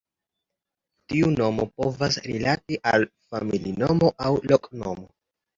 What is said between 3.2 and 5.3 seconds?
familinomo aŭ loknomo.